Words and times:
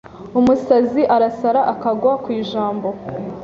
Umusazi 0.39 1.01
arasara 1.15 1.61
akagwa 1.73 2.13
kw’ijambo 2.23 2.87